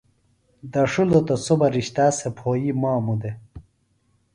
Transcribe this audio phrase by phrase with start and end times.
[0.73, 3.35] دڇھِلوۡ تہ سوۡ بہ رِشتا سےۡ پھوئی ماموۡ دےۡ